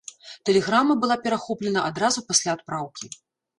Тэлеграма 0.49 0.93
была 1.03 1.17
перахоплена 1.27 1.85
адразу 1.91 2.27
пасля 2.33 2.51
адпраўкі. 2.59 3.15